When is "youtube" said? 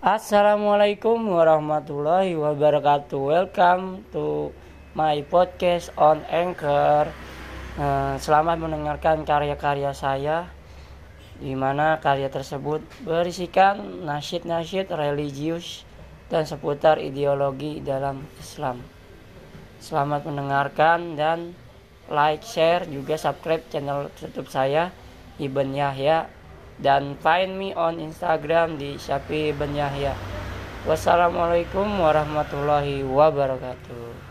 24.16-24.48